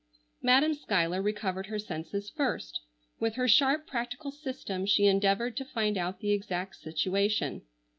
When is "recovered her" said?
1.21-1.77